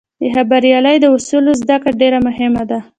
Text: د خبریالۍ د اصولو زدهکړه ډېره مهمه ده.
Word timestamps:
د 0.21 0.23
خبریالۍ 0.35 0.97
د 1.01 1.05
اصولو 1.15 1.51
زدهکړه 1.61 1.93
ډېره 2.01 2.19
مهمه 2.27 2.63
ده. 2.69 2.79